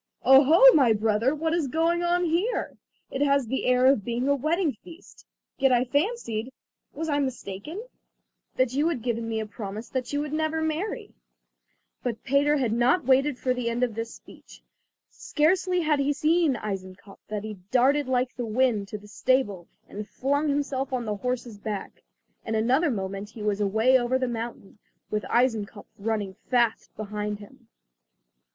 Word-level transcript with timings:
"Oh, 0.23 0.43
ho, 0.43 0.65
my 0.73 0.93
brother! 0.93 1.35
what 1.35 1.53
is 1.53 1.67
going 1.67 2.01
on 2.01 2.23
here? 2.25 2.75
It 3.11 3.21
has 3.21 3.45
the 3.45 3.67
air 3.67 3.85
of 3.85 4.03
being 4.03 4.27
a 4.27 4.33
wedding 4.33 4.71
feast. 4.83 5.27
Yet 5.59 5.71
I 5.71 5.83
fancied—was 5.85 7.07
I 7.07 7.19
mistaken?—that 7.19 8.73
you 8.73 8.87
had 8.89 9.03
given 9.03 9.29
me 9.29 9.39
a 9.39 9.45
promise 9.45 9.89
that 9.89 10.11
you 10.11 10.27
never 10.27 10.59
would 10.61 10.65
marry." 10.67 11.13
But 12.01 12.23
Peter 12.23 12.57
had 12.57 12.73
not 12.73 13.05
waited 13.05 13.37
for 13.37 13.53
the 13.53 13.69
end 13.69 13.83
of 13.83 13.93
this 13.93 14.15
speech. 14.15 14.63
Scarcely 15.11 15.81
had 15.81 15.99
he 15.99 16.13
seen 16.13 16.55
Eisenkopf 16.55 17.19
than 17.27 17.43
he 17.43 17.57
darted 17.69 18.07
like 18.07 18.33
the 18.35 18.45
wind 18.47 18.87
to 18.87 18.97
the 18.97 19.07
stable 19.07 19.67
and 19.87 20.07
flung 20.09 20.49
himself 20.49 20.91
on 20.91 21.05
the 21.05 21.17
horse's 21.17 21.59
back. 21.59 22.01
In 22.43 22.55
another 22.55 22.89
moment 22.89 23.29
he 23.29 23.43
was 23.43 23.61
away 23.61 23.99
over 23.99 24.17
the 24.17 24.27
mountain, 24.27 24.79
with 25.11 25.25
Eisenkopf 25.29 25.85
running 25.99 26.33
fast 26.49 26.89
behind 26.97 27.37
him. 27.37 27.67